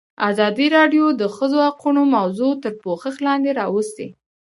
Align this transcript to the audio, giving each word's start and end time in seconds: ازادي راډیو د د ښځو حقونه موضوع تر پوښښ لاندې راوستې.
ازادي 0.29 0.67
راډیو 0.77 1.05
د 1.13 1.17
د 1.21 1.23
ښځو 1.35 1.57
حقونه 1.67 2.01
موضوع 2.17 2.51
تر 2.63 2.73
پوښښ 2.83 3.15
لاندې 3.27 3.51
راوستې. 3.61 4.07